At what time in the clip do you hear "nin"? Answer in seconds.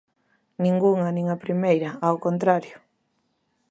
1.15-1.25